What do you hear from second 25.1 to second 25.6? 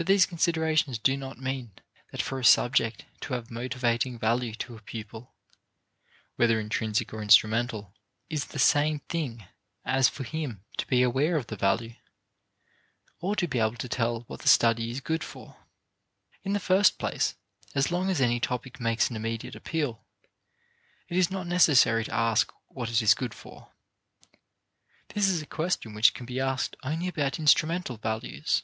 is a